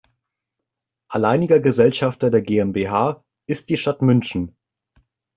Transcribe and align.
Alleiniger 1.09 1.59
Gesellschafter 1.59 2.31
der 2.31 2.41
GmbH 2.41 3.23
ist 3.45 3.69
die 3.69 3.77
Stadt 3.77 4.01
München. 4.01 4.57